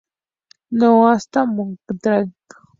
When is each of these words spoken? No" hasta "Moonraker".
No" 0.71 1.09
hasta 1.11 1.45
"Moonraker". 1.45 2.29